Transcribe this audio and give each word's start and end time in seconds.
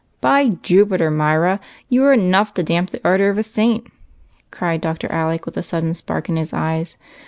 "By 0.19 0.49
Jupiter, 0.63 1.11
Myra, 1.11 1.59
you 1.87 2.03
are 2.05 2.11
enough 2.13 2.55
to 2.55 2.63
damp 2.63 2.89
the 2.89 2.99
ardor 3.05 3.29
of 3.29 3.37
a 3.37 3.43
saint!" 3.43 3.85
cried 4.49 4.81
Dr. 4.81 5.07
Alec, 5.11 5.45
with 5.45 5.57
a 5.57 5.61
sudden 5.61 5.93
spark 5.93 6.27
in 6.27 6.37
his 6.37 6.53
eyes. 6.53 6.97